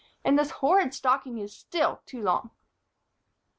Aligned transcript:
And 0.25 0.35
this 0.39 0.49
horrid 0.49 0.95
stocking 0.95 1.37
is 1.37 1.55
still 1.55 2.01
too 2.07 2.23
long." 2.23 2.49